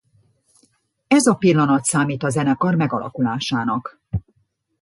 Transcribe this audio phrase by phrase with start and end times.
[1.07, 4.01] Ez a pillanat számít a zenekar megalakulásának.